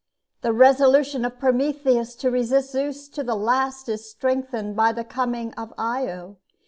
[0.41, 5.53] The resolution of Prometheus to resist Zeus to the last is strengthened by the coming
[5.53, 6.37] of Io.